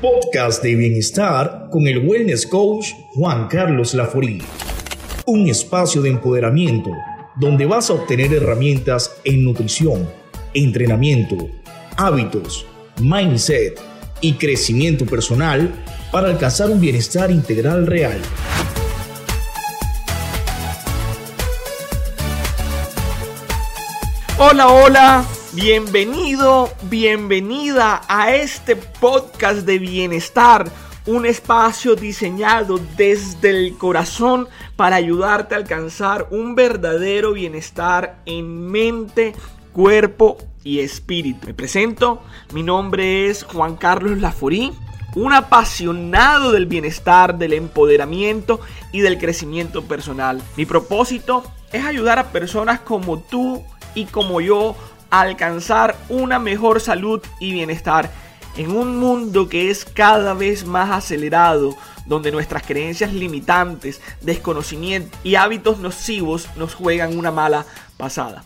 [0.00, 4.42] Podcast de bienestar con el Wellness Coach Juan Carlos Laforí.
[5.24, 6.90] Un espacio de empoderamiento
[7.36, 10.06] donde vas a obtener herramientas en nutrición,
[10.52, 11.48] entrenamiento,
[11.96, 12.66] hábitos,
[13.00, 13.80] mindset
[14.20, 15.72] y crecimiento personal
[16.12, 18.20] para alcanzar un bienestar integral real.
[24.38, 25.24] Hola, hola,
[25.56, 30.70] bienvenido, bienvenida a este podcast de bienestar,
[31.06, 39.34] un espacio diseñado desde el corazón para ayudarte a alcanzar un verdadero bienestar en mente,
[39.72, 41.46] cuerpo y espíritu.
[41.46, 44.74] Me presento, mi nombre es Juan Carlos Laforí,
[45.14, 48.60] un apasionado del bienestar, del empoderamiento
[48.92, 50.42] y del crecimiento personal.
[50.58, 53.64] Mi propósito es ayudar a personas como tú
[53.94, 54.76] y como yo
[55.10, 58.10] alcanzar una mejor salud y bienestar
[58.56, 65.34] en un mundo que es cada vez más acelerado, donde nuestras creencias limitantes, desconocimiento y
[65.34, 67.66] hábitos nocivos nos juegan una mala
[67.96, 68.44] pasada.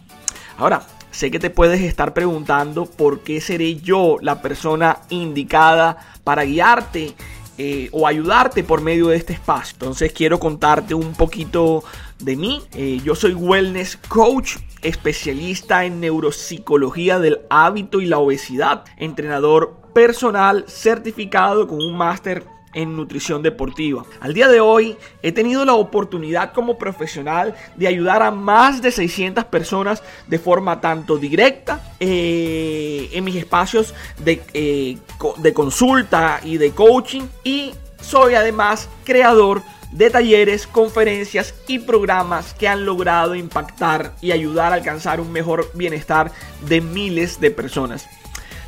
[0.58, 6.44] Ahora, sé que te puedes estar preguntando por qué seré yo la persona indicada para
[6.44, 7.14] guiarte
[7.62, 9.74] eh, o ayudarte por medio de este espacio.
[9.74, 11.84] Entonces quiero contarte un poquito
[12.18, 12.62] de mí.
[12.72, 20.64] Eh, yo soy wellness coach, especialista en neuropsicología del hábito y la obesidad, entrenador personal
[20.68, 24.04] certificado con un máster en nutrición deportiva.
[24.20, 28.90] Al día de hoy he tenido la oportunidad como profesional de ayudar a más de
[28.90, 34.98] 600 personas de forma tanto directa eh, en mis espacios de, eh,
[35.38, 42.68] de consulta y de coaching y soy además creador de talleres, conferencias y programas que
[42.68, 46.30] han logrado impactar y ayudar a alcanzar un mejor bienestar
[46.66, 48.06] de miles de personas.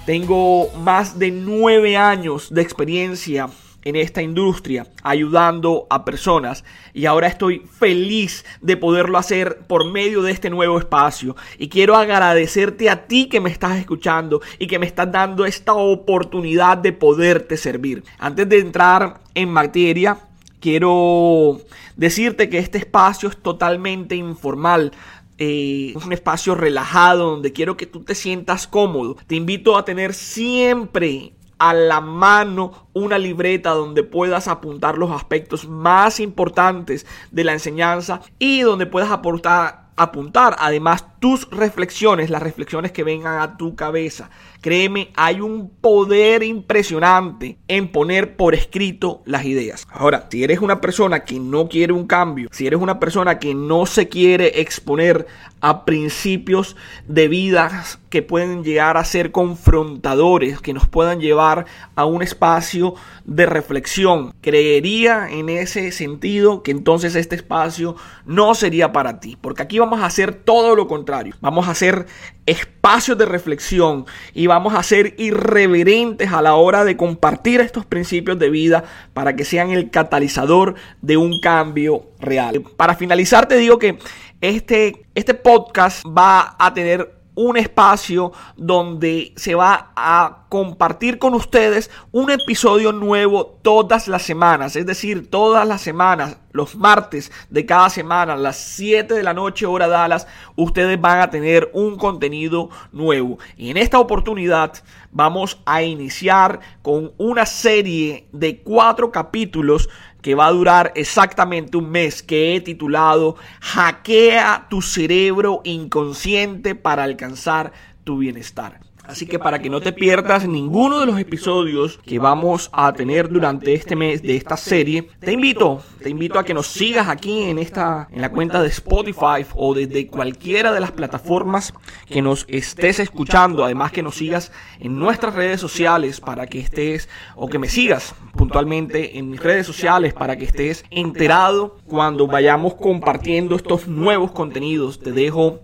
[0.05, 3.49] Tengo más de nueve años de experiencia
[3.85, 6.65] en esta industria, ayudando a personas.
[6.93, 11.37] Y ahora estoy feliz de poderlo hacer por medio de este nuevo espacio.
[11.59, 15.75] Y quiero agradecerte a ti que me estás escuchando y que me estás dando esta
[15.75, 18.05] oportunidad de poderte servir.
[18.19, 20.19] Antes de entrar en materia,
[20.61, 21.61] quiero
[21.97, 24.93] decirte que este espacio es totalmente informal.
[25.39, 29.17] Eh, es un espacio relajado donde quiero que tú te sientas cómodo.
[29.27, 35.69] Te invito a tener siempre a la mano una libreta donde puedas apuntar los aspectos
[35.69, 42.91] más importantes de la enseñanza y donde puedas aportar, apuntar además tus reflexiones, las reflexiones
[42.91, 44.29] que vengan a tu cabeza.
[44.61, 49.87] Créeme, hay un poder impresionante en poner por escrito las ideas.
[49.93, 53.55] Ahora, si eres una persona que no quiere un cambio, si eres una persona que
[53.55, 55.29] no se quiere exponer
[55.61, 56.75] a principios
[57.07, 61.65] de vida que pueden llegar a ser confrontadores, que nos puedan llevar
[61.97, 67.97] a un espacio de reflexión, creería en ese sentido que entonces este espacio
[68.27, 72.07] no sería para ti, porque aquí vamos a hacer todo lo contrario Vamos a hacer
[72.45, 78.39] espacios de reflexión y vamos a ser irreverentes a la hora de compartir estos principios
[78.39, 78.85] de vida
[79.15, 82.63] para que sean el catalizador de un cambio real.
[82.77, 83.99] Para finalizar te digo que
[84.43, 91.91] este, este podcast va a tener un espacio donde se va a compartir con ustedes
[92.11, 97.89] un episodio nuevo todas las semanas, es decir, todas las semanas, los martes de cada
[97.89, 100.27] semana, a las 7 de la noche hora Dallas,
[100.57, 103.39] ustedes van a tener un contenido nuevo.
[103.57, 104.75] Y en esta oportunidad
[105.11, 109.89] vamos a iniciar con una serie de cuatro capítulos
[110.23, 117.03] que va a durar exactamente un mes que he titulado Hackea tu cerebro inconsciente para
[117.03, 117.73] alcanzar
[118.05, 118.81] tu bienestar.
[119.13, 123.29] Así que para que no te pierdas ninguno de los episodios que vamos a tener
[123.29, 127.43] durante este mes de esta serie, te invito, te invito a que nos sigas aquí
[127.43, 131.75] en esta en la cuenta de Spotify o desde cualquiera de las plataformas
[132.07, 137.11] que nos estés escuchando, además que nos sigas en nuestras redes sociales para que estés
[137.37, 142.77] o que me sigas puntualmente en mis redes sociales para que estés enterado cuando vayamos
[142.77, 145.01] compartiendo estos nuevos contenidos.
[145.01, 145.61] Te dejo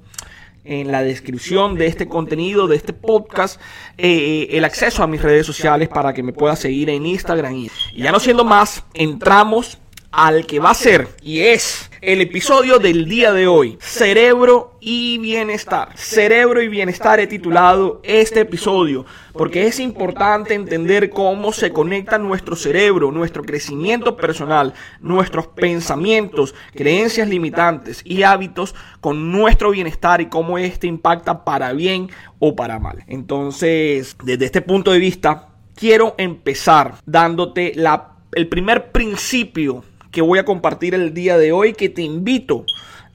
[0.69, 3.61] en la descripción de este contenido, de este podcast,
[3.97, 7.55] eh, el acceso a mis redes sociales para que me puedas seguir en Instagram.
[7.56, 9.79] Y ya no siendo más, entramos
[10.10, 15.19] al que va a ser y es el episodio del día de hoy, cerebro y
[15.19, 15.90] bienestar.
[15.96, 22.56] Cerebro y bienestar he titulado este episodio porque es importante entender cómo se conecta nuestro
[22.56, 30.58] cerebro, nuestro crecimiento personal, nuestros pensamientos, creencias limitantes y hábitos con nuestro bienestar y cómo
[30.58, 32.08] este impacta para bien
[32.38, 33.04] o para mal.
[33.08, 40.38] Entonces, desde este punto de vista, quiero empezar dándote la, el primer principio que voy
[40.38, 42.64] a compartir el día de hoy que te invito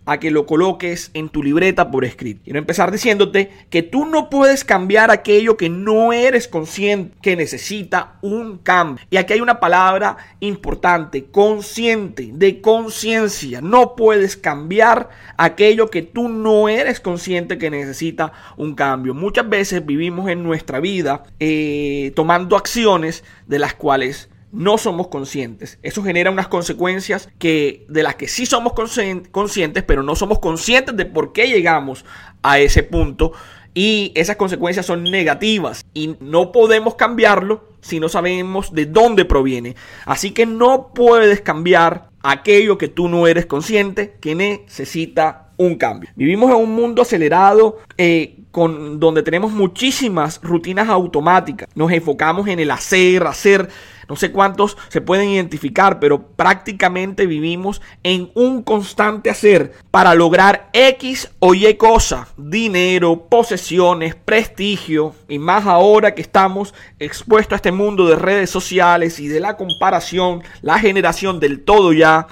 [0.05, 2.41] a que lo coloques en tu libreta por escrito.
[2.43, 8.15] Quiero empezar diciéndote que tú no puedes cambiar aquello que no eres consciente que necesita
[8.21, 9.05] un cambio.
[9.09, 13.61] Y aquí hay una palabra importante, consciente, de conciencia.
[13.61, 19.13] No puedes cambiar aquello que tú no eres consciente que necesita un cambio.
[19.13, 25.79] Muchas veces vivimos en nuestra vida eh, tomando acciones de las cuales no somos conscientes.
[25.81, 30.95] Eso genera unas consecuencias que de las que sí somos conscientes, pero no somos conscientes
[30.95, 32.05] de por qué llegamos
[32.43, 33.33] a ese punto
[33.73, 39.75] y esas consecuencias son negativas y no podemos cambiarlo si no sabemos de dónde proviene.
[40.05, 46.11] Así que no puedes cambiar aquello que tú no eres consciente que necesita un cambio.
[46.15, 51.67] Vivimos en un mundo acelerado eh, con, donde tenemos muchísimas rutinas automáticas.
[51.73, 53.69] Nos enfocamos en el hacer, hacer
[54.07, 60.69] no sé cuántos se pueden identificar, pero prácticamente vivimos en un constante hacer para lograr
[60.73, 62.27] X o Y cosa.
[62.37, 65.15] Dinero, posesiones, prestigio.
[65.27, 69.57] Y más ahora que estamos expuestos a este mundo de redes sociales y de la
[69.57, 72.27] comparación, la generación del todo ya,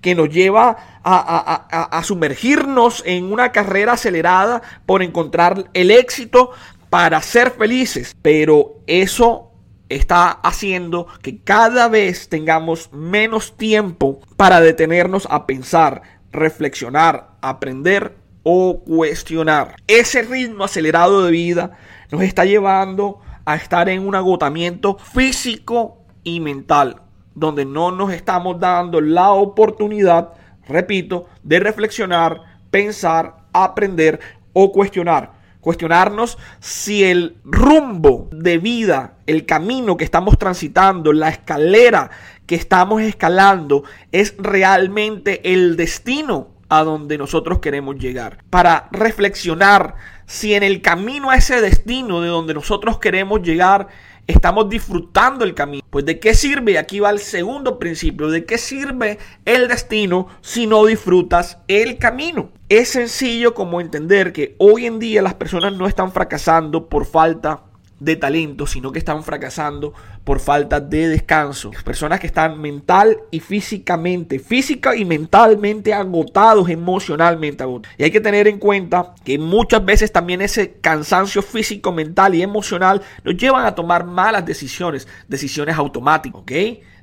[0.00, 6.50] que nos lleva a, a sumergirnos en una carrera acelerada por encontrar el éxito
[6.90, 8.16] para ser felices.
[8.20, 9.51] Pero eso
[9.94, 18.80] está haciendo que cada vez tengamos menos tiempo para detenernos a pensar, reflexionar, aprender o
[18.80, 19.76] cuestionar.
[19.86, 21.72] Ese ritmo acelerado de vida
[22.10, 27.02] nos está llevando a estar en un agotamiento físico y mental,
[27.34, 30.34] donde no nos estamos dando la oportunidad,
[30.66, 32.40] repito, de reflexionar,
[32.70, 34.20] pensar, aprender
[34.52, 42.10] o cuestionar cuestionarnos si el rumbo de vida, el camino que estamos transitando, la escalera
[42.46, 48.38] que estamos escalando es realmente el destino a donde nosotros queremos llegar.
[48.50, 49.94] Para reflexionar
[50.26, 53.86] si en el camino a ese destino de donde nosotros queremos llegar
[54.26, 55.84] estamos disfrutando el camino.
[55.90, 60.66] Pues de qué sirve, aquí va el segundo principio, de qué sirve el destino si
[60.66, 62.50] no disfrutas el camino.
[62.68, 67.64] Es sencillo como entender que hoy en día las personas no están fracasando por falta
[68.04, 69.94] de talento, sino que están fracasando
[70.24, 71.70] por falta de descanso.
[71.84, 77.94] Personas que están mental y físicamente, física y mentalmente agotados, emocionalmente agotados.
[77.98, 82.42] Y hay que tener en cuenta que muchas veces también ese cansancio físico, mental y
[82.42, 86.52] emocional nos llevan a tomar malas decisiones, decisiones automáticas, ¿ok?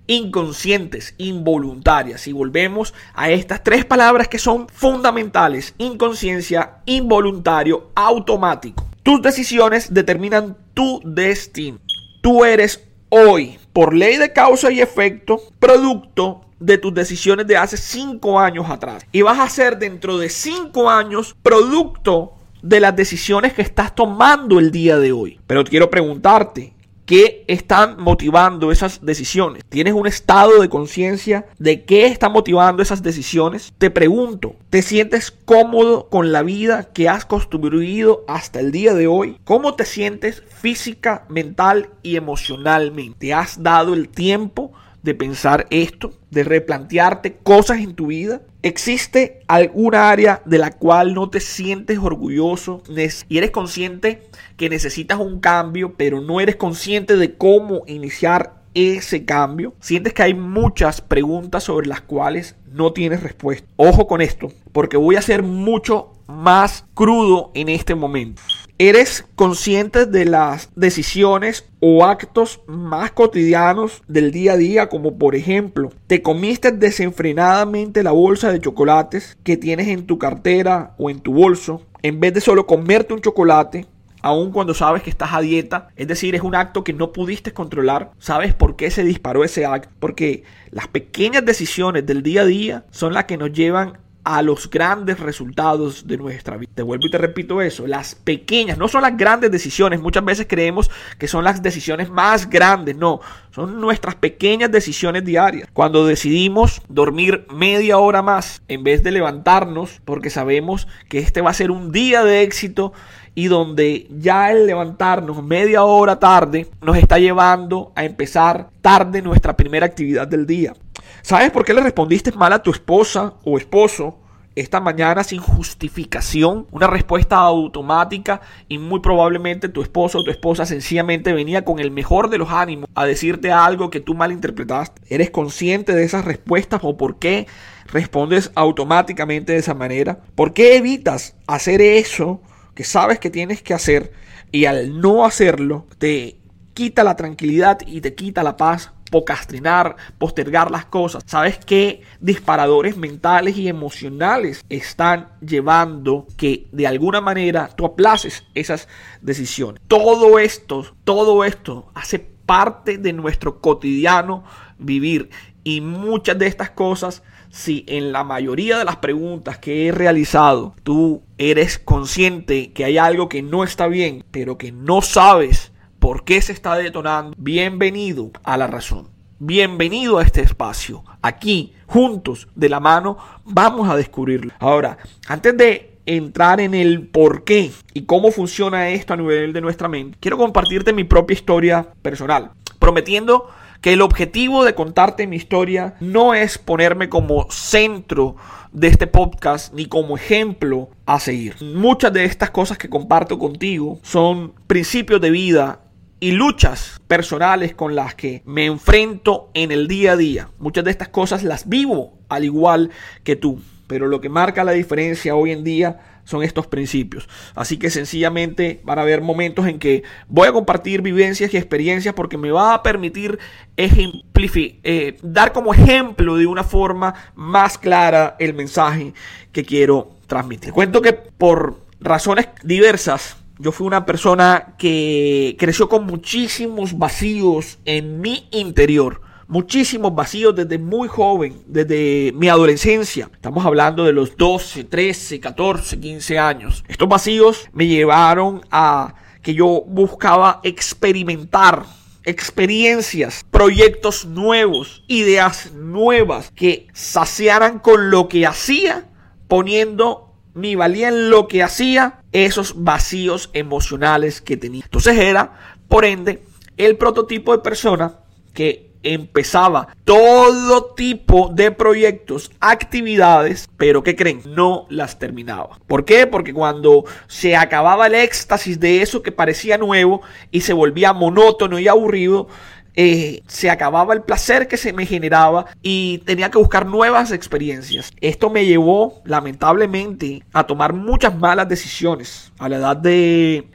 [0.07, 2.27] inconscientes, involuntarias.
[2.27, 5.75] Y volvemos a estas tres palabras que son fundamentales.
[5.77, 8.88] Inconsciencia, involuntario, automático.
[9.03, 11.79] Tus decisiones determinan tu destino.
[12.21, 17.77] Tú eres hoy, por ley de causa y efecto, producto de tus decisiones de hace
[17.77, 19.05] cinco años atrás.
[19.11, 24.59] Y vas a ser dentro de cinco años producto de las decisiones que estás tomando
[24.59, 25.39] el día de hoy.
[25.47, 26.73] Pero quiero preguntarte,
[27.09, 29.63] ¿Qué están motivando esas decisiones?
[29.67, 33.73] ¿Tienes un estado de conciencia de qué está motivando esas decisiones?
[33.79, 39.07] Te pregunto, ¿te sientes cómodo con la vida que has construido hasta el día de
[39.07, 39.37] hoy?
[39.43, 43.17] ¿Cómo te sientes física, mental y emocionalmente?
[43.17, 44.71] ¿Te has dado el tiempo
[45.01, 48.41] de pensar esto, de replantearte cosas en tu vida?
[48.61, 52.83] ¿Existe alguna área de la cual no te sientes orgulloso
[53.29, 59.23] y eres consciente que necesitas un cambio, pero no eres consciente de cómo iniciar ese
[59.23, 59.75] cambio?
[59.79, 63.65] ¿Sientes que hay muchas preguntas sobre las cuales no tienes respuesta?
[63.77, 68.41] Ojo con esto, porque voy a ser mucho más crudo en este momento.
[68.77, 74.89] ¿Eres consciente de las decisiones o actos más cotidianos del día a día?
[74.89, 80.95] Como por ejemplo, te comiste desenfrenadamente la bolsa de chocolates que tienes en tu cartera
[80.97, 81.81] o en tu bolso.
[82.03, 83.85] En vez de solo comerte un chocolate,
[84.21, 87.53] aun cuando sabes que estás a dieta, es decir, es un acto que no pudiste
[87.53, 89.89] controlar, ¿sabes por qué se disparó ese acto?
[89.99, 94.69] Porque las pequeñas decisiones del día a día son las que nos llevan a los
[94.69, 96.71] grandes resultados de nuestra vida.
[96.75, 100.45] Te vuelvo y te repito eso, las pequeñas, no son las grandes decisiones, muchas veces
[100.47, 103.21] creemos que son las decisiones más grandes, no,
[103.51, 105.69] son nuestras pequeñas decisiones diarias.
[105.73, 111.51] Cuando decidimos dormir media hora más en vez de levantarnos porque sabemos que este va
[111.51, 112.93] a ser un día de éxito
[113.35, 119.55] y donde ya el levantarnos media hora tarde nos está llevando a empezar tarde nuestra
[119.55, 120.73] primera actividad del día.
[121.21, 124.19] ¿Sabes por qué le respondiste mal a tu esposa o esposo
[124.55, 130.65] esta mañana sin justificación, una respuesta automática y muy probablemente tu esposo o tu esposa
[130.65, 135.01] sencillamente venía con el mejor de los ánimos a decirte algo que tú malinterpretaste.
[135.07, 137.47] ¿Eres consciente de esas respuestas o por qué
[137.85, 140.19] respondes automáticamente de esa manera?
[140.35, 142.41] ¿Por qué evitas hacer eso
[142.79, 144.13] que sabes que tienes que hacer
[144.53, 146.37] y al no hacerlo te
[146.73, 151.23] quita la tranquilidad y te quita la paz pocastrinar, postergar las cosas.
[151.25, 158.87] ¿Sabes qué disparadores mentales y emocionales están llevando que de alguna manera tú aplaces esas
[159.21, 159.81] decisiones?
[159.89, 164.45] Todo esto, todo esto hace parte de nuestro cotidiano
[164.77, 165.31] vivir
[165.69, 167.21] y muchas de estas cosas
[167.51, 172.97] si en la mayoría de las preguntas que he realizado tú eres consciente que hay
[172.97, 178.31] algo que no está bien, pero que no sabes por qué se está detonando, bienvenido
[178.43, 179.09] a la razón.
[179.37, 181.03] Bienvenido a este espacio.
[181.21, 184.51] Aquí, juntos, de la mano, vamos a descubrirlo.
[184.59, 184.97] Ahora,
[185.27, 189.87] antes de entrar en el por qué y cómo funciona esto a nivel de nuestra
[189.87, 193.49] mente, quiero compartirte mi propia historia personal, prometiendo
[193.81, 198.35] que el objetivo de contarte mi historia no es ponerme como centro
[198.71, 201.55] de este podcast ni como ejemplo a seguir.
[201.61, 205.81] Muchas de estas cosas que comparto contigo son principios de vida
[206.19, 210.49] y luchas personales con las que me enfrento en el día a día.
[210.59, 212.91] Muchas de estas cosas las vivo al igual
[213.23, 217.27] que tú, pero lo que marca la diferencia hoy en día son estos principios.
[217.55, 222.13] Así que sencillamente van a haber momentos en que voy a compartir vivencias y experiencias
[222.13, 223.39] porque me va a permitir
[223.75, 229.13] eh, dar como ejemplo de una forma más clara el mensaje
[229.51, 230.71] que quiero transmitir.
[230.71, 238.21] Cuento que por razones diversas yo fui una persona que creció con muchísimos vacíos en
[238.21, 239.21] mi interior.
[239.49, 243.31] Muchísimos vacíos desde muy joven, desde mi adolescencia.
[243.33, 246.83] Estamos hablando de los 12, 13, 14, 15 años.
[246.87, 251.83] Estos vacíos me llevaron a que yo buscaba experimentar
[252.25, 259.09] experiencias, proyectos nuevos, ideas nuevas que saciaran con lo que hacía,
[259.47, 264.83] poniendo ni valían lo que hacía esos vacíos emocionales que tenía.
[264.83, 266.43] Entonces era, por ende,
[266.77, 268.19] el prototipo de persona
[268.53, 275.79] que empezaba todo tipo de proyectos, actividades, pero que creen, no las terminaba.
[275.87, 276.27] ¿Por qué?
[276.27, 281.79] Porque cuando se acababa el éxtasis de eso que parecía nuevo y se volvía monótono
[281.79, 282.47] y aburrido,
[282.95, 288.11] eh, se acababa el placer que se me generaba y tenía que buscar nuevas experiencias.
[288.21, 292.51] Esto me llevó, lamentablemente, a tomar muchas malas decisiones.
[292.59, 293.67] A la edad de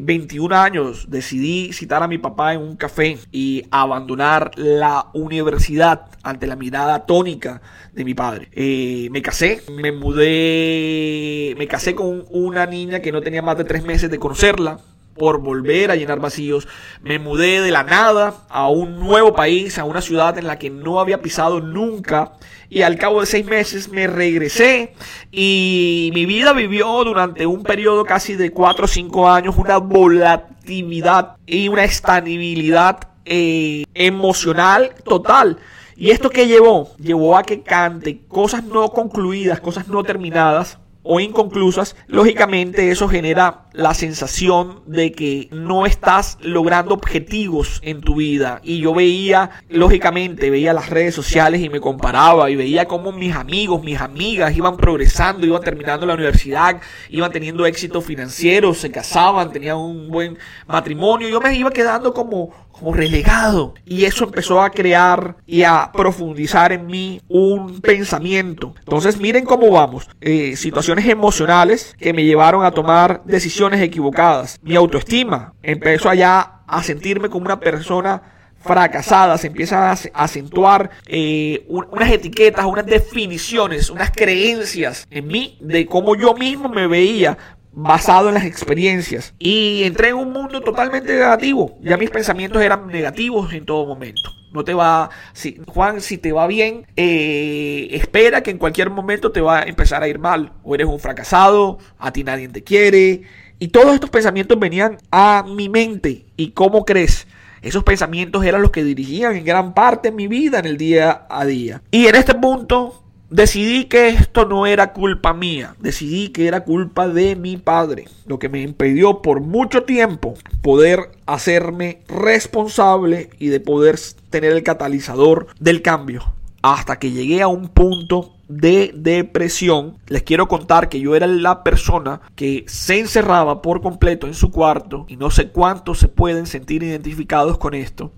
[0.00, 6.06] 21 eh, años decidí citar a mi papá en un café y abandonar la universidad
[6.22, 7.60] ante la mirada tónica
[7.92, 8.48] de mi padre.
[8.52, 13.64] Eh, me casé, me mudé, me casé con una niña que no tenía más de
[13.64, 14.78] tres meses de conocerla
[15.18, 16.66] por volver a llenar vacíos.
[17.02, 20.70] Me mudé de la nada a un nuevo país, a una ciudad en la que
[20.70, 22.32] no había pisado nunca.
[22.70, 24.94] Y al cabo de seis meses me regresé
[25.32, 31.36] y mi vida vivió durante un periodo casi de cuatro o cinco años una volatilidad
[31.46, 35.58] y una estabilidad eh, emocional total.
[35.96, 36.94] ¿Y esto que llevó?
[36.98, 40.78] Llevó a que cante cosas no concluidas, cosas no terminadas
[41.10, 48.16] o inconclusas, lógicamente eso genera la sensación de que no estás logrando objetivos en tu
[48.16, 48.60] vida.
[48.62, 53.34] Y yo veía, lógicamente, veía las redes sociales y me comparaba y veía cómo mis
[53.34, 59.50] amigos, mis amigas iban progresando, iban terminando la universidad, iban teniendo éxito financiero, se casaban,
[59.50, 60.36] tenían un buen
[60.66, 61.30] matrimonio.
[61.30, 63.74] Yo me iba quedando como, como relegado.
[63.84, 68.74] Y eso empezó a crear y a profundizar en mí un pensamiento.
[68.78, 70.08] Entonces miren cómo vamos.
[70.20, 74.58] Eh, situaciones emocionales que me llevaron a tomar decisiones equivocadas.
[74.62, 78.22] Mi autoestima empezó allá a sentirme como una persona
[78.60, 85.86] fracasada, se empiezan a acentuar eh, unas etiquetas, unas definiciones, unas creencias en mí de
[85.86, 87.38] cómo yo mismo me veía
[87.72, 89.34] basado en las experiencias.
[89.38, 91.78] Y entré en un mundo totalmente negativo.
[91.80, 94.30] Ya mis pensamientos eran negativos en todo momento.
[94.52, 99.30] No te va, si, Juan, si te va bien, eh, espera que en cualquier momento
[99.30, 100.52] te va a empezar a ir mal.
[100.62, 103.22] O eres un fracasado, a ti nadie te quiere.
[103.58, 106.26] Y todos estos pensamientos venían a mi mente.
[106.36, 107.26] ¿Y cómo crees?
[107.60, 111.44] Esos pensamientos eran los que dirigían en gran parte mi vida en el día a
[111.44, 111.82] día.
[111.90, 117.08] Y en este punto Decidí que esto no era culpa mía, decidí que era culpa
[117.08, 120.32] de mi padre, lo que me impidió por mucho tiempo
[120.62, 123.98] poder hacerme responsable y de poder
[124.30, 126.22] tener el catalizador del cambio.
[126.60, 129.96] hasta que llegué a un punto de depresión.
[130.08, 134.50] Les quiero contar que yo era la persona que se encerraba por completo en su
[134.50, 138.10] cuarto y no sé cuántos se pueden sentir identificados con esto.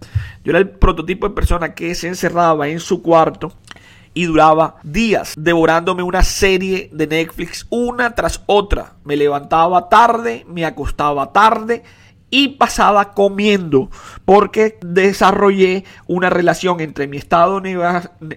[0.43, 3.53] Yo era el prototipo de persona que se encerraba en su cuarto
[4.15, 8.95] y duraba días devorándome una serie de Netflix una tras otra.
[9.05, 11.83] Me levantaba tarde, me acostaba tarde
[12.31, 13.91] y pasaba comiendo
[14.25, 17.61] porque desarrollé una relación entre mi estado,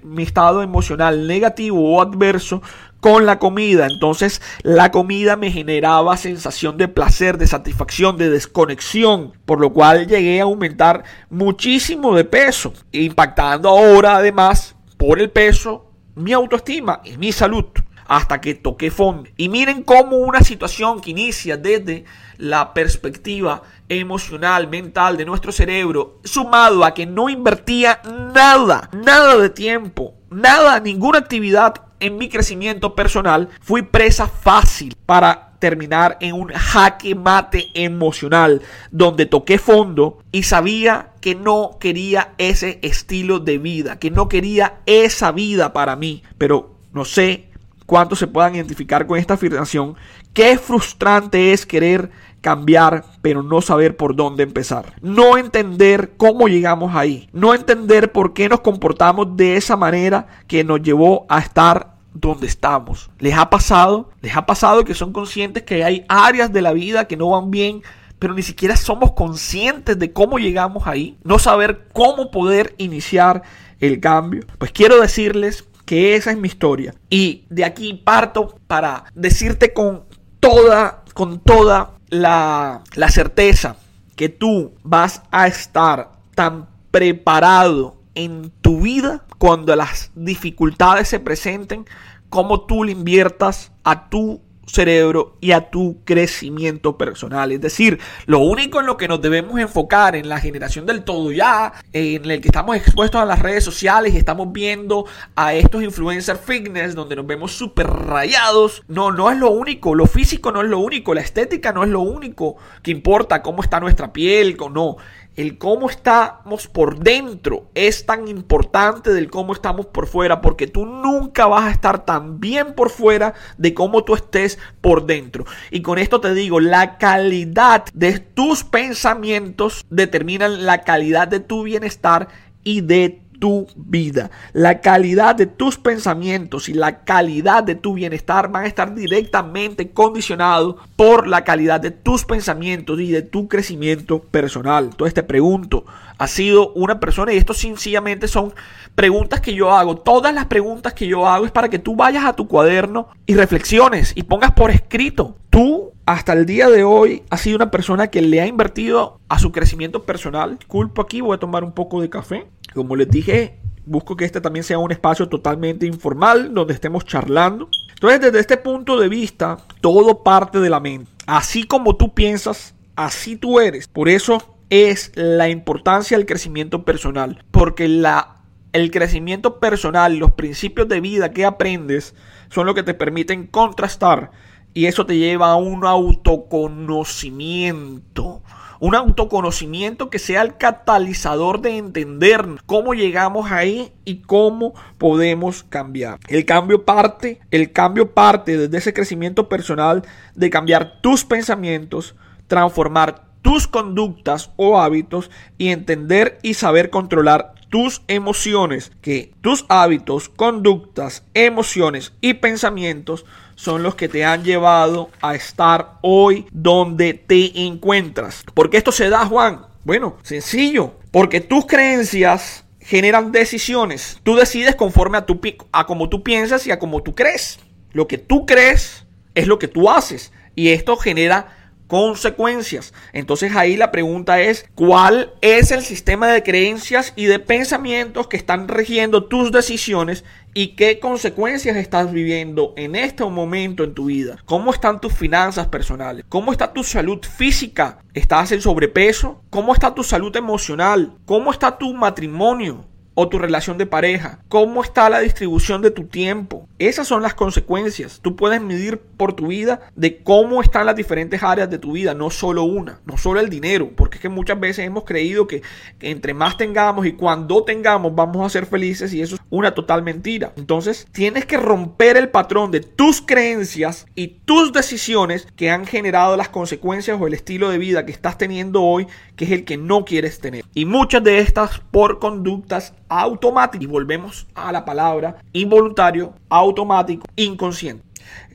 [0.03, 2.61] mi estado emocional negativo o adverso
[2.99, 3.85] con la comida.
[3.85, 10.07] Entonces la comida me generaba sensación de placer, de satisfacción, de desconexión, por lo cual
[10.07, 17.17] llegué a aumentar muchísimo de peso, impactando ahora además por el peso mi autoestima y
[17.17, 17.65] mi salud
[18.07, 19.29] hasta que toqué fondo.
[19.35, 22.05] Y miren cómo una situación que inicia desde
[22.37, 27.99] la perspectiva emocional, mental de nuestro cerebro, sumado a que no invertía
[28.33, 35.52] nada, nada de tiempo, nada, ninguna actividad en mi crecimiento personal, fui presa fácil para
[35.63, 42.79] terminar en un jaque mate emocional donde toqué fondo y sabía que no quería ese
[42.81, 47.47] estilo de vida, que no quería esa vida para mí, pero no sé
[47.85, 49.95] cuántos se puedan identificar con esta afirmación,
[50.33, 54.95] qué frustrante es querer cambiar, pero no saber por dónde empezar.
[55.01, 57.29] No entender cómo llegamos ahí.
[57.31, 62.47] No entender por qué nos comportamos de esa manera que nos llevó a estar donde
[62.47, 63.09] estamos.
[63.19, 64.09] ¿Les ha pasado?
[64.21, 67.51] ¿Les ha pasado que son conscientes que hay áreas de la vida que no van
[67.51, 67.81] bien?
[68.23, 73.43] pero ni siquiera somos conscientes de cómo llegamos ahí, no saber cómo poder iniciar
[73.81, 74.45] el cambio.
[74.59, 80.05] Pues quiero decirles que esa es mi historia y de aquí parto para decirte con
[80.39, 83.75] toda, con toda la, la certeza
[84.15, 91.85] que tú vas a estar tan preparado en tu vida cuando las dificultades se presenten,
[92.29, 97.51] como tú le inviertas a tu cerebro y a tu crecimiento personal.
[97.51, 101.31] Es decir, lo único en lo que nos debemos enfocar en la generación del todo
[101.31, 105.05] ya, en el que estamos expuestos a las redes sociales y estamos viendo
[105.35, 108.83] a estos influencers fitness donde nos vemos súper rayados.
[108.87, 109.95] No, no es lo único.
[109.95, 111.13] Lo físico no es lo único.
[111.13, 114.97] La estética no es lo único que importa cómo está nuestra piel o no
[115.35, 120.85] el cómo estamos por dentro es tan importante del cómo estamos por fuera, porque tú
[120.85, 125.45] nunca vas a estar tan bien por fuera de cómo tú estés por dentro.
[125.71, 131.63] Y con esto te digo, la calidad de tus pensamientos determinan la calidad de tu
[131.63, 132.27] bienestar
[132.63, 134.31] y de tu vida.
[134.53, 139.91] La calidad de tus pensamientos y la calidad de tu bienestar van a estar directamente
[139.91, 144.85] condicionados por la calidad de tus pensamientos y de tu crecimiento personal.
[144.85, 145.83] Entonces te pregunto,
[146.17, 147.33] ¿has sido una persona?
[147.33, 148.53] Y esto sencillamente son
[148.95, 149.97] preguntas que yo hago.
[149.97, 153.35] Todas las preguntas que yo hago es para que tú vayas a tu cuaderno y
[153.35, 155.35] reflexiones y pongas por escrito.
[155.49, 159.37] Tú hasta el día de hoy has sido una persona que le ha invertido a
[159.37, 160.57] su crecimiento personal.
[160.57, 162.47] Disculpo aquí, voy a tomar un poco de café.
[162.73, 167.69] Como les dije, busco que este también sea un espacio totalmente informal donde estemos charlando.
[167.93, 171.11] Entonces, desde este punto de vista, todo parte de la mente.
[171.25, 173.87] Así como tú piensas, así tú eres.
[173.87, 177.43] Por eso es la importancia del crecimiento personal.
[177.51, 178.37] Porque la,
[178.73, 182.15] el crecimiento personal, los principios de vida que aprendes,
[182.49, 184.31] son lo que te permiten contrastar.
[184.73, 188.41] Y eso te lleva a un autoconocimiento
[188.79, 196.19] un autoconocimiento que sea el catalizador de entender cómo llegamos ahí y cómo podemos cambiar.
[196.27, 200.03] El cambio parte, el cambio parte desde ese crecimiento personal
[200.35, 202.15] de cambiar tus pensamientos,
[202.47, 210.29] transformar tus conductas o hábitos y entender y saber controlar tus emociones, que tus hábitos,
[210.29, 213.25] conductas, emociones y pensamientos
[213.55, 218.43] son los que te han llevado a estar hoy donde te encuentras.
[218.53, 219.65] ¿Por qué esto se da, Juan?
[219.83, 224.19] Bueno, sencillo, porque tus creencias generan decisiones.
[224.23, 225.39] Tú decides conforme a, tu,
[225.71, 227.59] a como tú piensas y a como tú crees.
[227.91, 230.31] Lo que tú crees es lo que tú haces.
[230.55, 232.93] Y esto genera consecuencias.
[233.11, 238.37] Entonces ahí la pregunta es, ¿cuál es el sistema de creencias y de pensamientos que
[238.37, 244.37] están regiendo tus decisiones y qué consecuencias estás viviendo en este momento en tu vida?
[244.45, 246.25] ¿Cómo están tus finanzas personales?
[246.29, 247.99] ¿Cómo está tu salud física?
[248.13, 249.41] ¿Estás en sobrepeso?
[249.49, 251.13] ¿Cómo está tu salud emocional?
[251.25, 252.85] ¿Cómo está tu matrimonio?
[253.15, 256.67] o tu relación de pareja, cómo está la distribución de tu tiempo.
[256.79, 258.19] Esas son las consecuencias.
[258.21, 262.13] Tú puedes medir por tu vida de cómo están las diferentes áreas de tu vida,
[262.13, 265.61] no solo una, no solo el dinero, porque es que muchas veces hemos creído que,
[265.99, 270.01] entre más tengamos y cuando tengamos vamos a ser felices y eso es una total
[270.01, 270.51] mentira.
[270.57, 276.35] Entonces, tienes que romper el patrón de tus creencias y tus decisiones que han generado
[276.35, 279.77] las consecuencias o el estilo de vida que estás teniendo hoy, que es el que
[279.77, 280.65] no quieres tener.
[280.73, 283.83] Y muchas de estas por conductas automáticas.
[283.83, 288.03] Y volvemos a la palabra involuntario, automático, inconsciente.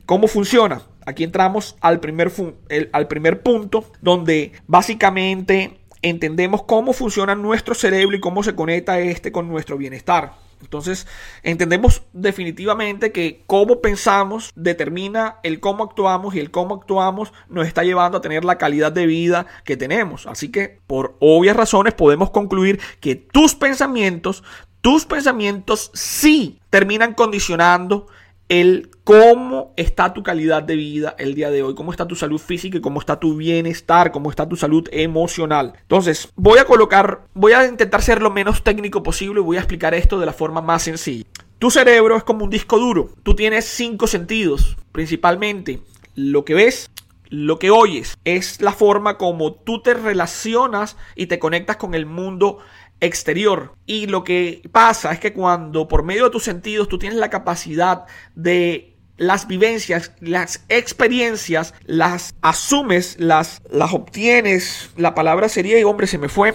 [0.05, 0.83] ¿Cómo funciona?
[1.07, 2.33] Aquí entramos al primer,
[2.91, 9.31] al primer punto donde básicamente entendemos cómo funciona nuestro cerebro y cómo se conecta este
[9.31, 10.48] con nuestro bienestar.
[10.61, 11.07] Entonces,
[11.42, 17.85] entendemos definitivamente que cómo pensamos determina el cómo actuamos y el cómo actuamos nos está
[17.85, 20.27] llevando a tener la calidad de vida que tenemos.
[20.27, 24.42] Así que, por obvias razones, podemos concluir que tus pensamientos,
[24.81, 28.07] tus pensamientos sí terminan condicionando
[28.49, 32.39] el cómo está tu calidad de vida el día de hoy, cómo está tu salud
[32.39, 35.75] física y cómo está tu bienestar, cómo está tu salud emocional.
[35.83, 39.61] Entonces, voy a colocar, voy a intentar ser lo menos técnico posible y voy a
[39.61, 41.25] explicar esto de la forma más sencilla.
[41.59, 43.11] Tu cerebro es como un disco duro.
[43.23, 45.81] Tú tienes cinco sentidos, principalmente
[46.15, 46.91] lo que ves,
[47.31, 48.17] lo que oyes.
[48.25, 52.59] Es la forma como tú te relacionas y te conectas con el mundo
[53.01, 53.75] exterior.
[53.87, 57.31] Y lo que pasa es que cuando por medio de tus sentidos tú tienes la
[57.31, 65.85] capacidad de las vivencias, las experiencias, las asumes, las, las obtienes, la palabra sería, y
[65.85, 66.55] hombre, se me fue,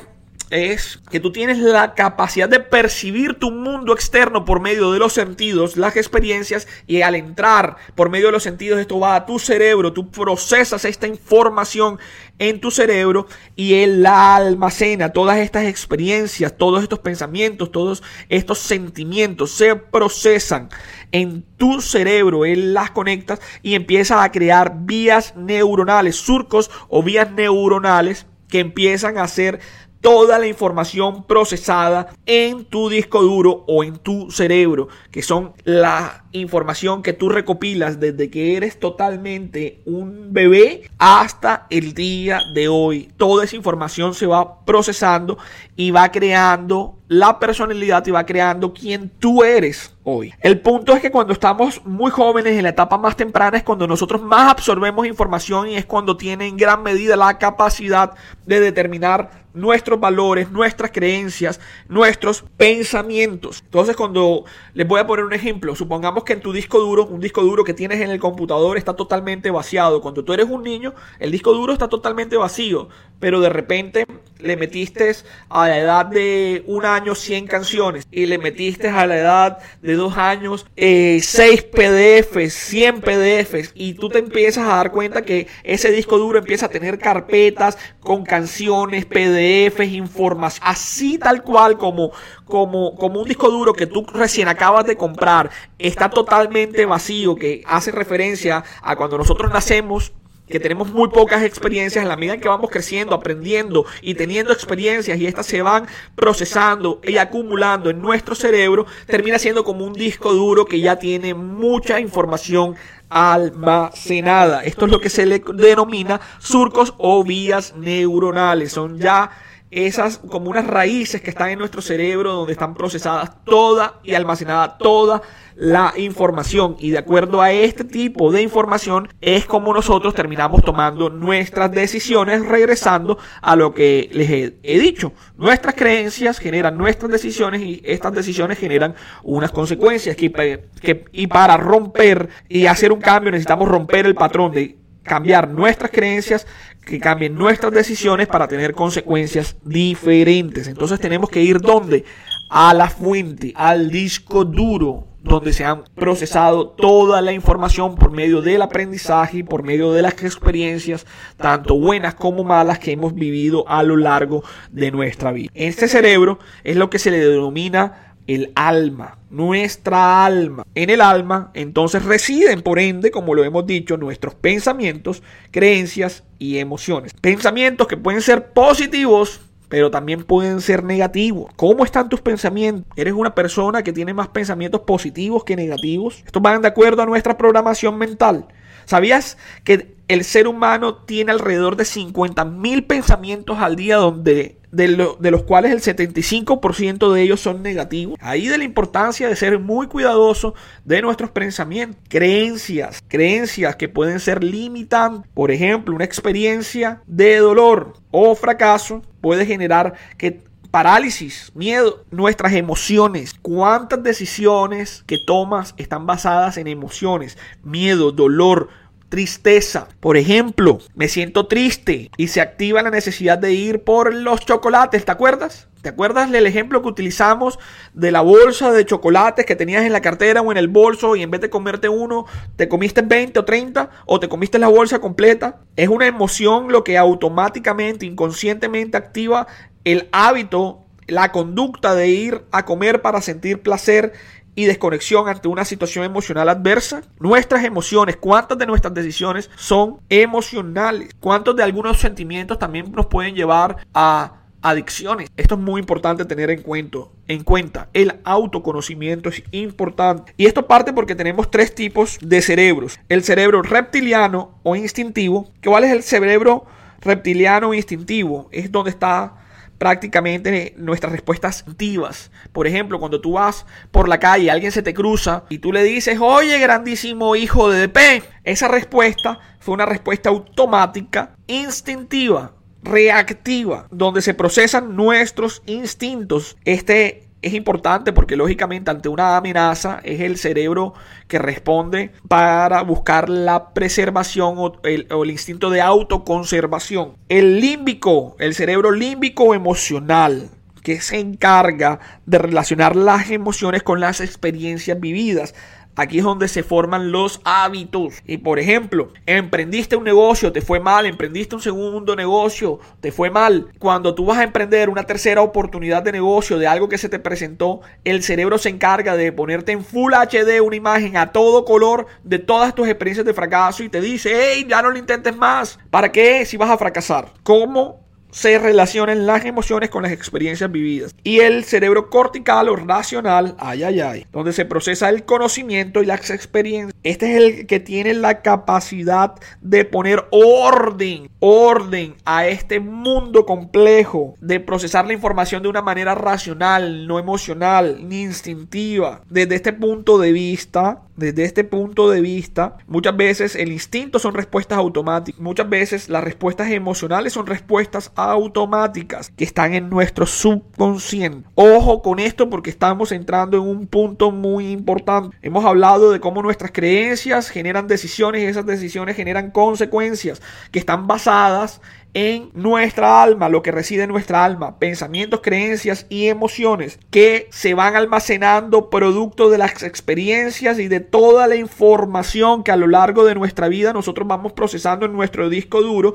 [0.54, 5.12] es que tú tienes la capacidad de percibir tu mundo externo por medio de los
[5.12, 9.40] sentidos, las experiencias, y al entrar por medio de los sentidos esto va a tu
[9.40, 11.98] cerebro, tú procesas esta información
[12.38, 18.60] en tu cerebro y él la almacena, todas estas experiencias, todos estos pensamientos, todos estos
[18.60, 20.70] sentimientos se procesan
[21.12, 27.32] en tu cerebro, él las conecta y empieza a crear vías neuronales, surcos o vías
[27.32, 29.60] neuronales que empiezan a ser
[30.04, 36.26] toda la información procesada en tu disco duro o en tu cerebro, que son la
[36.34, 43.14] información que tú recopilas desde que eres totalmente un bebé hasta el día de hoy.
[43.16, 45.38] Toda esa información se va procesando
[45.78, 50.34] y va creando la personalidad y va creando quién tú eres hoy.
[50.42, 53.88] El punto es que cuando estamos muy jóvenes, en la etapa más temprana, es cuando
[53.88, 58.14] nosotros más absorbemos información y es cuando tiene en gran medida la capacidad
[58.46, 63.62] de determinar nuestros valores, nuestras creencias, nuestros pensamientos.
[63.64, 67.20] Entonces, cuando les voy a poner un ejemplo, supongamos que en tu disco duro, un
[67.20, 70.02] disco duro que tienes en el computador está totalmente vaciado.
[70.02, 72.90] Cuando tú eres un niño, el disco duro está totalmente vacío,
[73.20, 74.08] pero de repente
[74.40, 75.16] le metiste
[75.50, 79.93] a la edad de un año 100 canciones y le metiste a la edad de
[79.94, 85.48] dos años eh, 6 PDFs, 100 PDFs y tú te empiezas a dar cuenta que
[85.64, 92.12] ese disco duro empieza a tener carpetas con canciones, PDFs, información, así tal cual como,
[92.46, 95.50] como, como un disco duro que tú recién acabas de comprar.
[95.80, 100.14] Está totalmente vacío, que hace referencia a cuando nosotros nacemos
[100.48, 104.52] que tenemos muy pocas experiencias, en la medida en que vamos creciendo, aprendiendo y teniendo
[104.52, 109.94] experiencias y estas se van procesando y acumulando en nuestro cerebro, termina siendo como un
[109.94, 112.76] disco duro que ya tiene mucha información
[113.10, 114.64] almacenada.
[114.64, 118.72] Esto es lo que se le denomina surcos o vías neuronales.
[118.72, 119.30] Son ya
[119.74, 124.78] esas como unas raíces que están en nuestro cerebro donde están procesadas toda y almacenada
[124.78, 125.22] toda
[125.56, 131.10] la información y de acuerdo a este tipo de información es como nosotros terminamos tomando
[131.10, 135.14] nuestras decisiones regresando a lo que les he, dicho.
[135.38, 142.30] Nuestras creencias generan nuestras decisiones y estas decisiones generan unas consecuencias que, y para romper
[142.50, 146.48] y hacer un cambio necesitamos romper el patrón de cambiar nuestras creencias,
[146.86, 150.68] que cambien nuestras decisiones para tener consecuencias diferentes.
[150.68, 152.06] Entonces tenemos que ir donde?
[152.50, 158.42] A la fuente, al disco duro, donde se han procesado toda la información por medio
[158.42, 163.68] del aprendizaje y por medio de las experiencias, tanto buenas como malas, que hemos vivido
[163.68, 165.50] a lo largo de nuestra vida.
[165.54, 170.66] Este cerebro es lo que se le denomina el alma, nuestra alma.
[170.76, 176.58] En el alma entonces residen, por ende, como lo hemos dicho, nuestros pensamientos, creencias y
[176.58, 177.14] emociones.
[177.14, 181.52] Pensamientos que pueden ser positivos, pero también pueden ser negativos.
[181.56, 182.86] ¿Cómo están tus pensamientos?
[182.96, 186.22] ¿Eres una persona que tiene más pensamientos positivos que negativos?
[186.26, 188.48] Estos van de acuerdo a nuestra programación mental.
[188.86, 195.32] ¿Sabías que el ser humano tiene alrededor de 50 mil pensamientos al día donde de,
[195.32, 198.18] los cuales el 75% de ellos son negativos.
[198.20, 204.20] Ahí de la importancia de ser muy cuidadoso de nuestros pensamientos, creencias, creencias que pueden
[204.20, 205.30] ser limitantes.
[205.34, 210.42] Por ejemplo, una experiencia de dolor o fracaso puede generar que
[210.74, 213.36] parálisis, miedo, nuestras emociones.
[213.44, 217.38] ¿Cuántas decisiones que tomas están basadas en emociones?
[217.62, 218.70] Miedo, dolor,
[219.08, 219.88] tristeza.
[220.00, 225.06] Por ejemplo, me siento triste y se activa la necesidad de ir por los chocolates,
[225.06, 225.68] ¿te acuerdas?
[225.84, 227.60] ¿Te acuerdas del ejemplo que utilizamos
[227.94, 231.22] de la bolsa de chocolates que tenías en la cartera o en el bolso y
[231.22, 235.00] en vez de comerte uno, te comiste 20 o 30 o te comiste la bolsa
[235.00, 235.60] completa?
[235.76, 239.46] Es una emoción lo que automáticamente, inconscientemente activa
[239.84, 244.14] el hábito, la conducta de ir a comer para sentir placer
[244.56, 247.02] y desconexión ante una situación emocional adversa.
[247.20, 253.36] Nuestras emociones, cuántas de nuestras decisiones son emocionales, cuántos de algunos sentimientos también nos pueden
[253.36, 255.30] llevar a adicciones.
[255.36, 257.00] Esto es muy importante tener en cuenta.
[257.28, 260.34] En cuenta, el autoconocimiento es importante.
[260.38, 263.00] Y esto parte porque tenemos tres tipos de cerebros.
[263.10, 265.50] El cerebro reptiliano o instintivo.
[265.64, 266.66] ¿Cuál es el cerebro
[267.02, 268.48] reptiliano o instintivo?
[268.52, 269.43] Es donde está
[269.78, 272.32] prácticamente nuestras respuestas activas.
[272.52, 275.84] Por ejemplo, cuando tú vas por la calle, alguien se te cruza y tú le
[275.84, 284.22] dices, oye, grandísimo hijo de DP, esa respuesta fue una respuesta automática, instintiva, reactiva, donde
[284.22, 286.58] se procesan nuestros instintos.
[286.66, 290.94] Este es importante porque lógicamente ante una amenaza es el cerebro
[291.28, 297.18] que responde para buscar la preservación o el, instinto de autoconservación.
[297.30, 300.50] El límbico, el cerebro límbico emocional
[300.82, 305.54] que se encarga de relacionar las emociones con las experiencias vividas.
[305.96, 308.16] Aquí es donde se forman los hábitos.
[308.26, 313.30] Y por ejemplo, emprendiste un negocio, te fue mal, emprendiste un segundo negocio, te fue
[313.30, 313.68] mal.
[313.80, 317.20] Cuando tú vas a emprender una tercera oportunidad de negocio de algo que se te
[317.20, 322.08] presentó, el cerebro se encarga de ponerte en Full HD una imagen a todo color
[322.24, 325.80] de todas tus experiencias de fracaso y te dice, hey, ya no lo intentes más.
[325.90, 327.28] ¿Para qué si vas a fracasar?
[327.44, 328.03] ¿Cómo
[328.34, 331.16] se relacionan las emociones con las experiencias vividas.
[331.24, 336.06] Y el cerebro cortical o racional, ay, ay, ay, donde se procesa el conocimiento y
[336.06, 336.94] las experiencias.
[337.04, 344.36] Este es el que tiene la capacidad de poner orden, orden a este mundo complejo,
[344.42, 349.22] de procesar la información de una manera racional, no emocional, ni instintiva.
[349.30, 354.34] Desde este punto de vista, desde este punto de vista, muchas veces el instinto son
[354.34, 361.48] respuestas automáticas, muchas veces las respuestas emocionales son respuestas automáticas que están en nuestro subconsciente.
[361.56, 365.38] Ojo con esto porque estamos entrando en un punto muy importante.
[365.42, 371.08] Hemos hablado de cómo nuestras creencias generan decisiones y esas decisiones generan consecuencias que están
[371.08, 371.82] basadas
[372.14, 377.74] en nuestra alma, lo que reside en nuestra alma, pensamientos, creencias y emociones que se
[377.74, 383.26] van almacenando producto de las experiencias y de toda la información que a lo largo
[383.26, 386.14] de nuestra vida nosotros vamos procesando en nuestro disco duro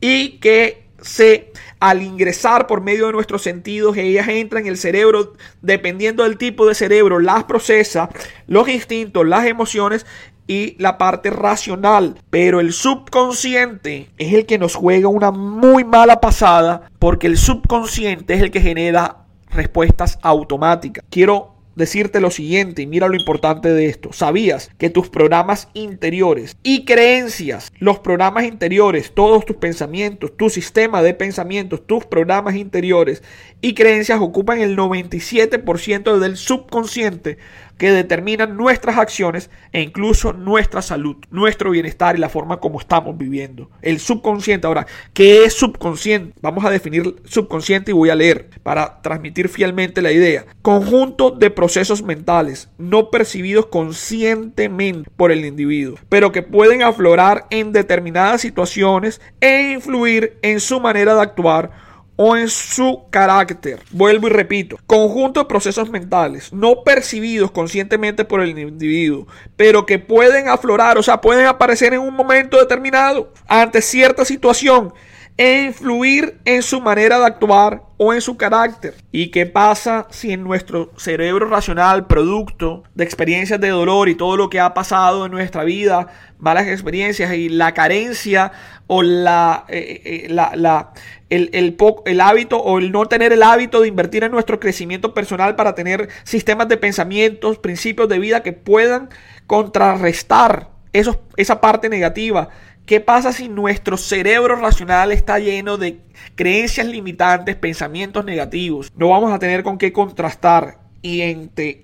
[0.00, 0.89] y que
[1.80, 6.66] al ingresar por medio de nuestros sentidos, ellas entran en el cerebro, dependiendo del tipo
[6.66, 8.10] de cerebro, las procesa,
[8.46, 10.06] los instintos, las emociones
[10.46, 12.16] y la parte racional.
[12.30, 18.34] Pero el subconsciente es el que nos juega una muy mala pasada porque el subconsciente
[18.34, 19.18] es el que genera
[19.50, 21.04] respuestas automáticas.
[21.10, 21.49] Quiero
[21.80, 24.12] decirte lo siguiente y mira lo importante de esto.
[24.12, 31.02] ¿Sabías que tus programas interiores y creencias, los programas interiores, todos tus pensamientos, tu sistema
[31.02, 33.24] de pensamientos, tus programas interiores
[33.60, 37.38] y creencias ocupan el 97% del subconsciente?
[37.80, 43.16] Que determinan nuestras acciones e incluso nuestra salud, nuestro bienestar y la forma como estamos
[43.16, 43.70] viviendo.
[43.80, 44.66] El subconsciente.
[44.66, 46.34] Ahora, ¿qué es subconsciente?
[46.42, 50.44] Vamos a definir subconsciente y voy a leer para transmitir fielmente la idea.
[50.60, 57.72] Conjunto de procesos mentales no percibidos conscientemente por el individuo, pero que pueden aflorar en
[57.72, 61.70] determinadas situaciones e influir en su manera de actuar
[62.16, 63.80] o en su carácter.
[63.90, 69.98] Vuelvo y repito, conjunto de procesos mentales no percibidos conscientemente por el individuo, pero que
[69.98, 74.92] pueden aflorar, o sea, pueden aparecer en un momento determinado ante cierta situación
[75.36, 78.94] e influir en su manera de actuar o en su carácter.
[79.12, 84.38] ¿Y qué pasa si en nuestro cerebro racional, producto de experiencias de dolor y todo
[84.38, 86.06] lo que ha pasado en nuestra vida,
[86.38, 88.52] malas experiencias y la carencia
[88.86, 90.94] o la, eh, eh, la,
[91.28, 95.12] el, el, el, hábito o el no tener el hábito de invertir en nuestro crecimiento
[95.12, 99.10] personal para tener sistemas de pensamientos, principios de vida que puedan
[99.46, 102.48] contrarrestar esos, esa parte negativa
[102.90, 106.00] ¿Qué pasa si nuestro cerebro racional está lleno de
[106.34, 108.90] creencias limitantes, pensamientos negativos?
[108.96, 111.22] No vamos a tener con qué contrastar y,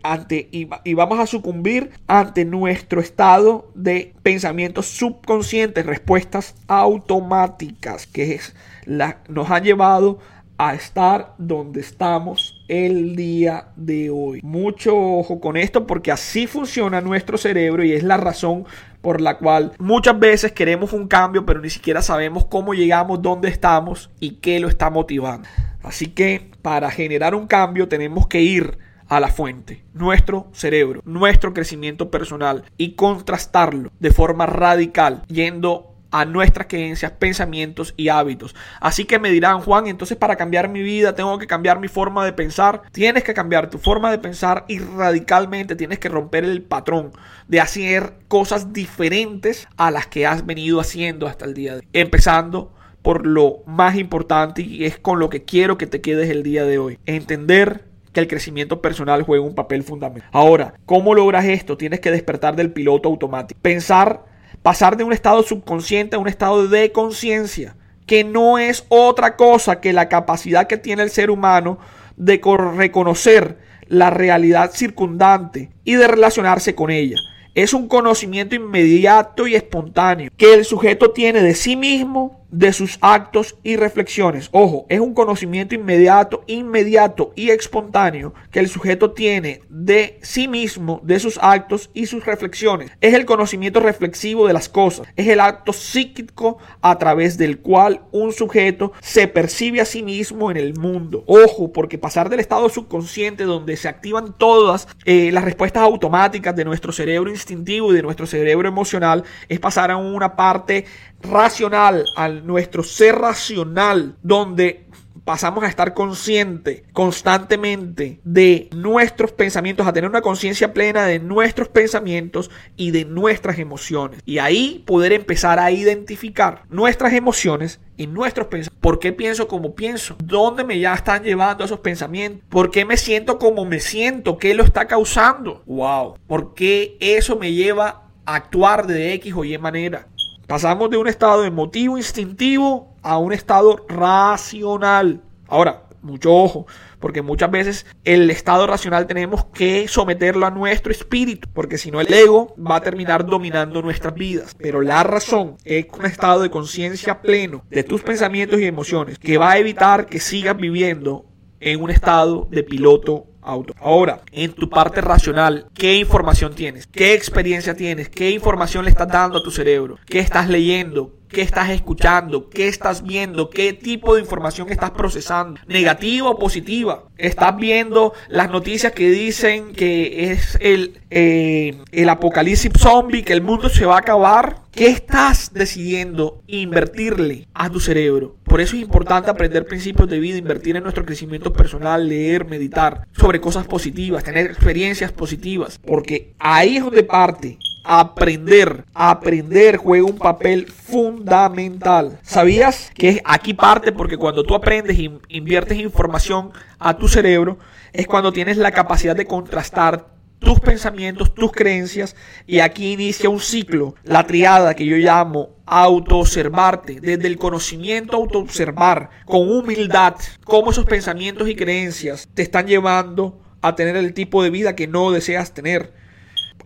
[0.03, 8.57] ante, y, vamos a sucumbir ante nuestro estado de pensamientos subconscientes, respuestas automáticas que es
[8.85, 10.19] la, nos han llevado
[10.59, 14.41] a estar donde estamos el día de hoy.
[14.43, 18.65] Mucho ojo con esto porque así funciona nuestro cerebro y es la razón
[19.07, 23.49] por la cual muchas veces queremos un cambio pero ni siquiera sabemos cómo llegamos, dónde
[23.49, 25.49] estamos y qué lo está motivando.
[25.85, 31.55] Así que para generar un cambio tenemos que ir a la fuente, nuestro cerebro, nuestro
[31.55, 38.55] crecimiento personal y contrastarlo de forma radical yendo a nuestras creencias, pensamientos y hábitos.
[38.81, 42.25] Así que me dirán, Juan, entonces para cambiar mi vida tengo que cambiar mi forma
[42.25, 42.83] de pensar.
[42.93, 47.13] Tienes que cambiar tu forma de pensar y radicalmente tienes que romper el patrón
[47.49, 51.89] de hacer cosas diferentes a las que has venido haciendo hasta el día de hoy.
[51.93, 56.43] Empezando por lo más importante y es con lo que quiero que te quedes el
[56.43, 56.99] día de hoy.
[57.07, 60.29] Entender que el crecimiento personal juega un papel fundamental.
[60.33, 61.77] Ahora, ¿cómo logras esto?
[61.77, 63.61] Tienes que despertar del piloto automático.
[63.61, 64.25] Pensar
[64.67, 69.81] pasar de un estado subconsciente a un estado de conciencia, que no es otra cosa
[69.81, 71.79] que la capacidad que tiene el ser humano
[72.17, 72.41] de
[72.75, 77.15] reconocer la realidad circundante y de relacionarse con ella.
[77.55, 82.99] Es un conocimiento inmediato y espontáneo que el sujeto tiene de sí mismo de sus
[83.01, 84.49] actos y reflexiones.
[84.53, 91.01] Ojo, es un conocimiento inmediato, inmediato y espontáneo que el sujeto tiene de sí mismo,
[91.03, 92.91] de sus actos y sus reflexiones.
[93.01, 95.07] Es el conocimiento reflexivo de las cosas.
[95.17, 100.51] Es el acto psíquico a través del cual un sujeto se percibe a sí mismo
[100.51, 101.25] en el mundo.
[101.27, 106.65] Ojo, porque pasar del estado subconsciente donde se activan todas eh, las respuestas automáticas de
[106.65, 110.85] nuestro cerebro instintivo y de nuestro cerebro emocional es pasar a una parte
[111.23, 114.87] racional, a nuestro ser racional, donde
[115.27, 121.69] pasamos a estar consciente constantemente de nuestros pensamientos, a tener una conciencia plena de nuestros
[121.69, 124.21] pensamientos y de nuestras emociones.
[124.25, 128.81] Y ahí poder empezar a identificar nuestras emociones y nuestros pensamientos.
[128.81, 130.15] ¿Por qué pienso como pienso?
[130.23, 132.45] ¿Dónde me ya están llevando esos pensamientos?
[132.49, 134.39] ¿Por qué me siento como me siento?
[134.39, 135.65] ¿Qué lo está causando?
[135.67, 136.19] ¡Wow!
[136.29, 140.07] ¿Por qué eso me lleva a actuar de X o Y manera?
[140.47, 145.21] Pasamos de un estado emotivo, instintivo, a un estado racional.
[145.49, 146.67] Ahora, mucho ojo,
[147.01, 152.01] porque muchas veces el estado racional tenemos que someterlo a nuestro espíritu, porque si no
[152.01, 154.55] el ego va a terminar dominando nuestras vidas.
[154.57, 159.39] Pero la razón es un estado de conciencia pleno de tus pensamientos y emociones que
[159.39, 161.25] va a evitar que sigas viviendo
[161.61, 163.75] en un estado de piloto auto.
[163.81, 166.87] Ahora, en tu parte racional, ¿qué información tienes?
[166.87, 168.09] ¿Qué experiencia tienes?
[168.09, 169.99] ¿Qué información le estás dando a tu cerebro?
[170.07, 171.16] ¿Qué estás leyendo?
[171.29, 172.49] ¿Qué estás escuchando?
[172.49, 173.51] ¿Qué estás viendo?
[173.51, 175.61] ¿Qué tipo de información estás procesando?
[175.67, 177.05] ¿Negativa o positiva?
[177.17, 183.43] ¿Estás viendo las noticias que dicen que es el, eh, el apocalipsis zombie, que el
[183.43, 184.63] mundo se va a acabar?
[184.71, 188.37] ¿Qué estás decidiendo invertirle a tu cerebro?
[188.45, 193.07] Por eso es importante aprender principios de vida, invertir en nuestro crecimiento personal, leer, meditar
[193.13, 198.85] sobre cosas positivas, tener experiencias positivas, porque ahí es donde parte aprender.
[198.95, 202.19] Aprender juega un papel fundamental.
[202.23, 203.93] ¿Sabías que aquí parte?
[203.93, 207.59] Porque cuando tú aprendes y inviertes información a tu cerebro,
[207.93, 212.15] es cuando tienes la capacidad de contrastar tus pensamientos, tus creencias,
[212.47, 219.11] y aquí inicia un ciclo, la triada que yo llamo autoobservarte, desde el conocimiento autoobservar,
[219.25, 224.51] con humildad, cómo esos pensamientos y creencias te están llevando a tener el tipo de
[224.51, 225.93] vida que no deseas tener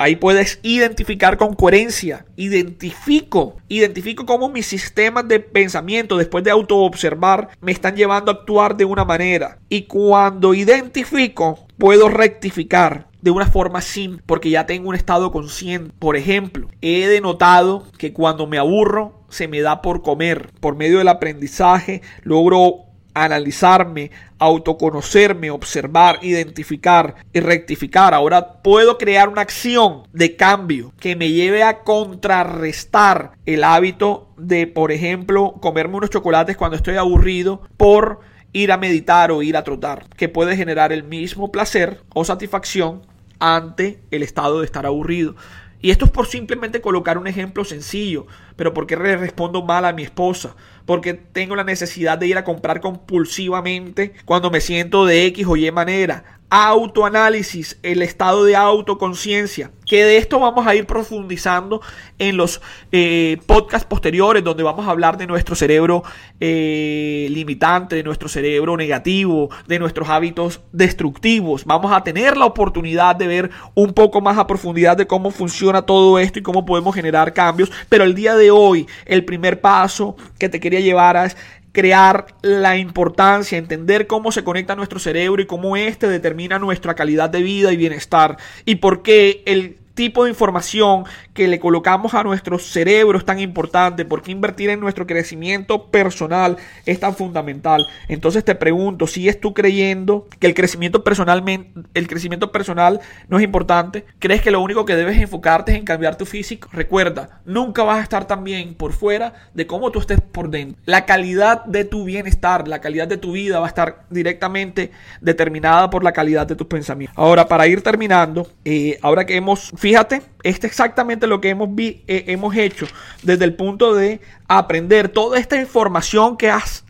[0.00, 2.24] Ahí puedes identificar con coherencia.
[2.34, 8.78] Identifico, identifico cómo mis sistemas de pensamiento después de autoobservar me están llevando a actuar
[8.78, 9.58] de una manera.
[9.68, 15.92] Y cuando identifico, puedo rectificar de una forma simple porque ya tengo un estado consciente.
[15.98, 20.50] Por ejemplo, he denotado que cuando me aburro se me da por comer.
[20.60, 28.14] Por medio del aprendizaje logro analizarme, autoconocerme, observar, identificar y rectificar.
[28.14, 34.66] Ahora puedo crear una acción de cambio que me lleve a contrarrestar el hábito de,
[34.66, 38.20] por ejemplo, comerme unos chocolates cuando estoy aburrido por
[38.52, 43.02] ir a meditar o ir a trotar, que puede generar el mismo placer o satisfacción
[43.38, 45.36] ante el estado de estar aburrido.
[45.82, 48.26] Y esto es por simplemente colocar un ejemplo sencillo.
[48.56, 50.56] Pero ¿por qué le respondo mal a mi esposa?
[50.86, 55.56] Porque tengo la necesidad de ir a comprar compulsivamente cuando me siento de X o
[55.56, 61.80] Y manera autoanálisis, el estado de autoconciencia, que de esto vamos a ir profundizando
[62.18, 66.02] en los eh, podcasts posteriores, donde vamos a hablar de nuestro cerebro
[66.40, 71.64] eh, limitante, de nuestro cerebro negativo, de nuestros hábitos destructivos.
[71.64, 75.82] Vamos a tener la oportunidad de ver un poco más a profundidad de cómo funciona
[75.82, 77.70] todo esto y cómo podemos generar cambios.
[77.88, 81.36] Pero el día de hoy, el primer paso que te quería llevar es
[81.72, 87.30] crear la importancia, entender cómo se conecta nuestro cerebro y cómo éste determina nuestra calidad
[87.30, 88.38] de vida y bienestar.
[88.64, 93.38] Y por qué el tipo de información que le colocamos a nuestro cerebro es tan
[93.38, 94.06] importante?
[94.06, 97.86] ¿Por qué invertir en nuestro crecimiento personal es tan fundamental?
[98.08, 101.44] Entonces te pregunto, ¿sigues tú creyendo que el crecimiento personal,
[101.92, 104.06] el crecimiento personal no es importante?
[104.18, 106.70] ¿Crees que lo único que debes enfocarte es en cambiar tu físico?
[106.72, 110.80] Recuerda, nunca vas a estar tan bien por fuera de cómo tú estés por dentro.
[110.86, 115.90] La calidad de tu bienestar, la calidad de tu vida va a estar directamente determinada
[115.90, 117.18] por la calidad de tus pensamientos.
[117.18, 121.68] Ahora, para ir terminando, eh, ahora que hemos Fíjate, este es exactamente lo que hemos,
[121.76, 122.86] eh, hemos hecho
[123.24, 126.84] desde el punto de aprender toda esta información que has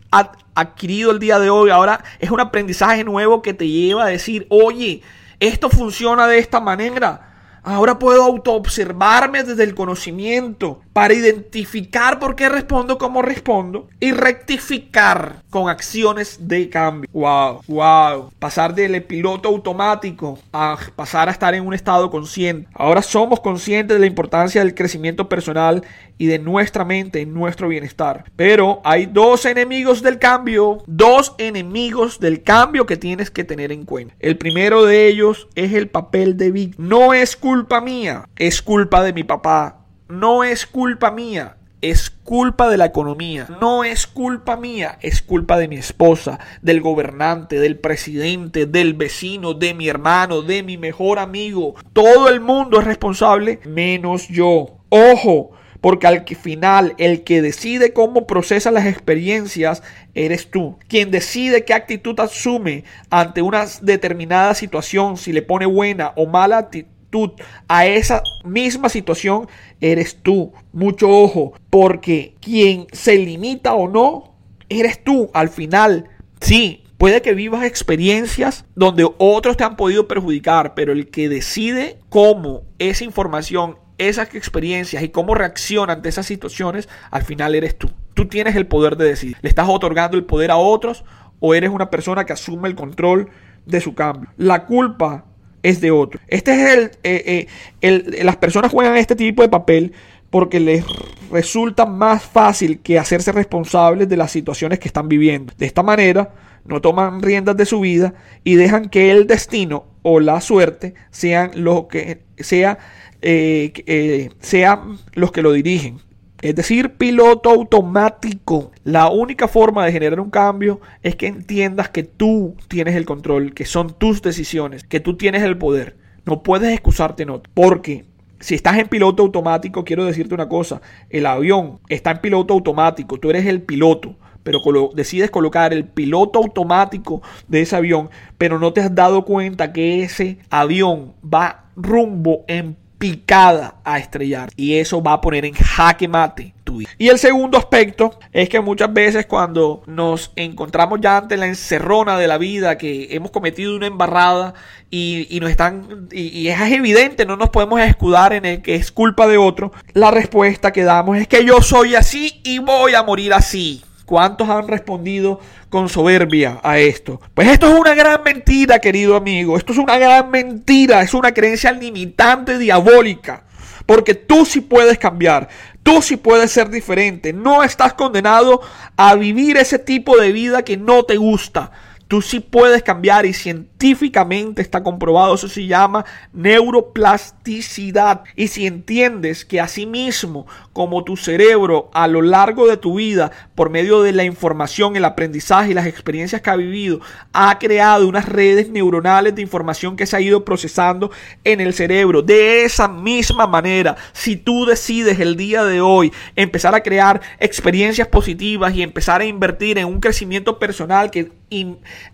[0.53, 1.71] adquirido el día de hoy.
[1.71, 5.01] Ahora es un aprendizaje nuevo que te lleva a decir, oye,
[5.39, 7.30] esto funciona de esta manera
[7.63, 15.43] Ahora puedo autoobservarme desde el conocimiento para identificar por qué respondo como respondo y rectificar
[15.49, 17.09] con acciones de cambio.
[17.13, 18.31] Wow, wow.
[18.39, 22.67] Pasar del piloto automático a pasar a estar en un estado consciente.
[22.73, 25.83] Ahora somos conscientes de la importancia del crecimiento personal
[26.21, 28.25] y de nuestra mente en nuestro bienestar.
[28.35, 33.85] Pero hay dos enemigos del cambio, dos enemigos del cambio que tienes que tener en
[33.85, 34.13] cuenta.
[34.19, 36.87] El primero de ellos es el papel de víctima.
[36.87, 39.87] No es culpa mía, es culpa de mi papá.
[40.09, 43.47] No es culpa mía, es culpa de la economía.
[43.59, 49.55] No es culpa mía, es culpa de mi esposa, del gobernante, del presidente, del vecino,
[49.55, 51.73] de mi hermano, de mi mejor amigo.
[51.93, 54.77] Todo el mundo es responsable menos yo.
[54.89, 59.81] Ojo, porque al final el que decide cómo procesa las experiencias
[60.13, 60.77] eres tú.
[60.87, 66.59] Quien decide qué actitud asume ante una determinada situación, si le pone buena o mala
[66.59, 67.31] actitud
[67.67, 69.47] a esa misma situación,
[69.81, 70.53] eres tú.
[70.71, 74.35] Mucho ojo, porque quien se limita o no,
[74.69, 75.29] eres tú.
[75.33, 76.09] Al final,
[76.39, 81.97] sí, Puede que vivas experiencias donde otros te han podido perjudicar, pero el que decide
[82.09, 83.79] cómo esa información
[84.09, 87.89] esas experiencias y cómo reacciona ante esas situaciones, al final eres tú.
[88.13, 89.37] Tú tienes el poder de decidir.
[89.41, 91.03] ¿Le estás otorgando el poder a otros
[91.39, 93.29] o eres una persona que asume el control
[93.65, 94.29] de su cambio?
[94.37, 95.25] La culpa
[95.63, 96.19] es de otro.
[96.27, 97.47] Este es el, eh,
[97.81, 99.93] eh, las personas juegan este tipo de papel
[100.29, 100.83] porque les
[101.31, 105.53] resulta más fácil que hacerse responsables de las situaciones que están viviendo.
[105.57, 106.33] De esta manera,
[106.65, 111.51] no toman riendas de su vida y dejan que el destino o la suerte sean
[111.55, 112.79] lo que sea
[113.21, 115.99] eh, eh, sean los que lo dirigen.
[116.41, 118.71] Es decir, piloto automático.
[118.83, 123.53] La única forma de generar un cambio es que entiendas que tú tienes el control,
[123.53, 125.97] que son tus decisiones, que tú tienes el poder.
[126.25, 127.27] No puedes excusarte.
[127.53, 128.05] Porque
[128.39, 130.81] si estás en piloto automático, quiero decirte una cosa.
[131.11, 133.19] El avión está en piloto automático.
[133.19, 134.15] Tú eres el piloto.
[134.41, 134.61] Pero
[134.95, 138.09] decides colocar el piloto automático de ese avión.
[138.39, 144.51] Pero no te has dado cuenta que ese avión va rumbo en picada a estrellar.
[144.55, 146.91] Y eso va a poner en jaque mate tu vida.
[146.99, 152.15] Y el segundo aspecto es que muchas veces cuando nos encontramos ya ante la encerrona
[152.19, 154.53] de la vida, que hemos cometido una embarrada
[154.91, 159.25] y, nos están, y, es evidente, no nos podemos escudar en el que es culpa
[159.25, 163.33] de otro, la respuesta que damos es que yo soy así y voy a morir
[163.33, 163.81] así.
[164.11, 165.39] ¿Cuántos han respondido
[165.69, 167.21] con soberbia a esto?
[167.33, 169.55] Pues esto es una gran mentira, querido amigo.
[169.55, 171.01] Esto es una gran mentira.
[171.01, 173.45] Es una creencia limitante diabólica.
[173.85, 175.47] Porque tú sí puedes cambiar.
[175.81, 177.31] Tú sí puedes ser diferente.
[177.31, 178.59] No estás condenado
[178.97, 181.71] a vivir ese tipo de vida que no te gusta.
[182.11, 185.33] Tú sí puedes cambiar y científicamente está comprobado.
[185.33, 186.03] Eso se llama
[186.33, 188.25] neuroplasticidad.
[188.35, 193.31] Y si entiendes que así mismo como tu cerebro a lo largo de tu vida,
[193.55, 196.99] por medio de la información, el aprendizaje y las experiencias que ha vivido,
[197.31, 201.11] ha creado unas redes neuronales de información que se ha ido procesando
[201.45, 202.21] en el cerebro.
[202.21, 208.09] De esa misma manera, si tú decides el día de hoy empezar a crear experiencias
[208.09, 211.31] positivas y empezar a invertir en un crecimiento personal que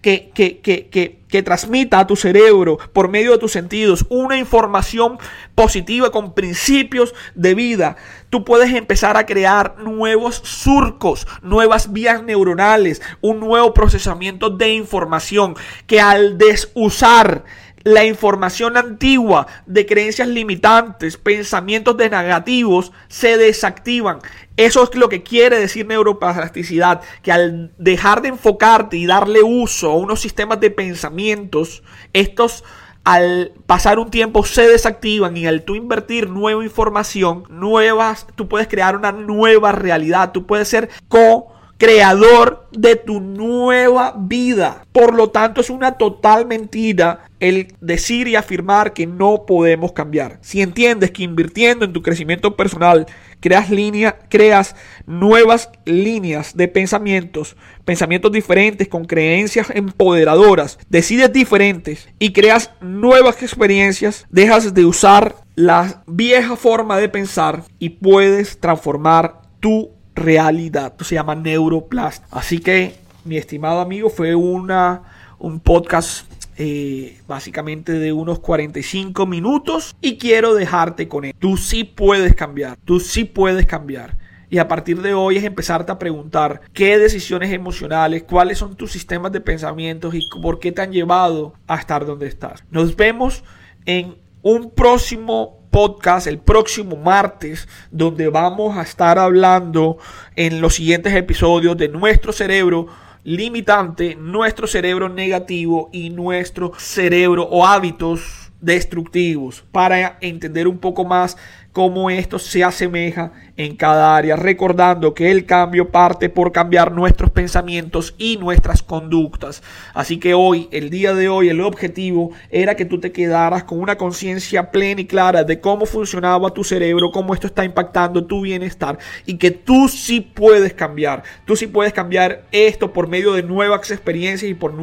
[0.02, 5.20] que, que, que, que, transmita a tu cerebro por medio de tus sentidos una información
[5.56, 7.96] positiva con principios de vida,
[8.30, 15.56] tú puedes empezar a crear nuevos surcos, nuevas vías neuronales, un nuevo procesamiento de información
[15.86, 17.44] que al desusar
[17.88, 24.20] la información antigua de creencias limitantes, pensamientos de negativos, se desactivan.
[24.58, 29.90] Eso es lo que quiere decir neuroplasticidad, que al dejar de enfocarte y darle uso
[29.90, 31.82] a unos sistemas de pensamientos,
[32.12, 32.66] estos
[33.06, 38.68] al pasar un tiempo se desactivan y al tú invertir nueva información, nuevas, tú puedes
[38.68, 44.86] crear una nueva realidad, tú puedes ser co creador de tu nueva vida.
[44.92, 50.40] Por lo tanto, es una total mentira el decir y afirmar que no podemos cambiar.
[50.42, 53.06] Si entiendes que invirtiendo en tu crecimiento personal
[53.40, 54.76] creas líneas, creas
[55.06, 57.56] nuevas líneas de pensamientos,
[57.86, 66.04] pensamientos diferentes con creencias empoderadoras, decides diferentes y creas nuevas experiencias, dejas de usar la
[66.08, 70.96] vieja forma de pensar y puedes transformar tu realidad.
[71.00, 72.26] Se llama Neuroplast.
[72.32, 75.04] Así que, mi estimado amigo, fue una,
[75.40, 81.36] un podcast eh, básicamente de unos 45 minutos y quiero dejarte con él.
[81.38, 84.18] Tú sí puedes cambiar, tú sí puedes cambiar.
[84.50, 88.92] Y a partir de hoy es empezarte a preguntar qué decisiones emocionales, cuáles son tus
[88.92, 92.64] sistemas de pensamientos y por qué te han llevado a estar donde estás.
[92.72, 93.44] Nos vemos
[93.86, 100.00] en un próximo podcast el próximo martes, donde vamos a estar hablando
[100.36, 102.88] en los siguientes episodios de nuestro cerebro
[103.24, 111.38] limitante, nuestro cerebro negativo y nuestro cerebro o hábitos destructivos para entender un poco más
[111.78, 117.30] cómo esto se asemeja en cada área, recordando que el cambio parte por cambiar nuestros
[117.30, 119.62] pensamientos y nuestras conductas.
[119.94, 123.80] Así que hoy, el día de hoy, el objetivo era que tú te quedaras con
[123.80, 128.42] una conciencia plena y clara de cómo funcionaba tu cerebro, cómo esto está impactando tu
[128.42, 128.98] bienestar
[129.28, 131.22] y que tú sí puedes cambiar.
[131.46, 134.74] Tú sí puedes cambiar esto por medio de nuevas experiencias y por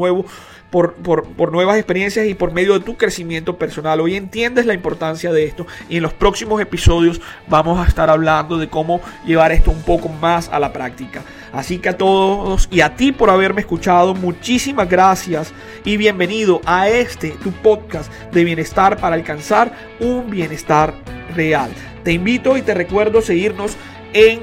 [0.74, 4.00] nuevo por, por, nuevas experiencias y por medio de tu crecimiento personal.
[4.00, 8.58] Hoy entiendes la importancia de esto y en los próximos episodios vamos a estar hablando
[8.58, 11.22] de cómo llevar esto un poco más a la práctica.
[11.52, 15.52] Así que a todos y a ti por haberme escuchado, muchísimas gracias
[15.84, 20.94] y bienvenido a este tu podcast de bienestar para alcanzar un bienestar
[21.36, 21.70] real.
[22.02, 23.76] Te invito y te recuerdo seguirnos
[24.12, 24.40] en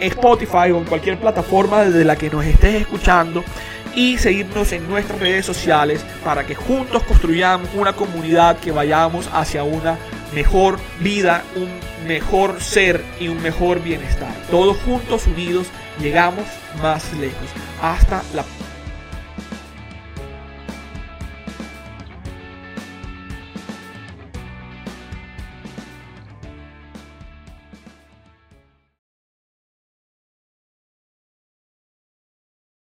[0.00, 3.44] Spotify o en cualquier plataforma desde la que nos estés escuchando
[3.96, 9.64] y seguirnos en nuestras redes sociales para que juntos construyamos una comunidad que vayamos hacia
[9.64, 9.98] una
[10.34, 11.68] mejor vida, un
[12.06, 14.32] mejor ser y un mejor bienestar.
[14.50, 15.68] Todos juntos unidos
[16.00, 16.44] llegamos
[16.82, 17.48] más lejos.
[17.80, 18.63] Hasta la próxima